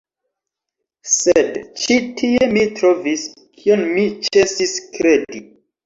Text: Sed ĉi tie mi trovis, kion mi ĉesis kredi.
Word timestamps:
Sed 1.15 1.59
ĉi 1.83 1.99
tie 2.23 2.49
mi 2.55 2.65
trovis, 2.83 3.29
kion 3.45 3.87
mi 3.95 4.11
ĉesis 4.27 4.79
kredi. 4.99 5.49